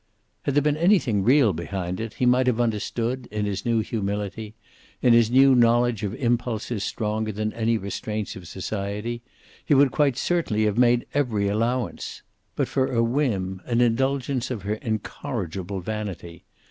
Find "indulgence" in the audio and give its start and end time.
13.79-14.49